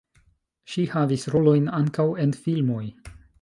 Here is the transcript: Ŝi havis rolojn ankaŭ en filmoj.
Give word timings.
Ŝi 0.75 0.85
havis 0.93 1.25
rolojn 1.35 1.69
ankaŭ 1.81 2.07
en 2.25 2.35
filmoj. 2.47 2.83